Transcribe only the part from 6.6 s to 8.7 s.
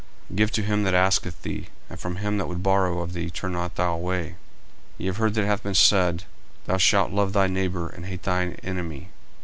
Thou shalt love thy neighbour, and hate thine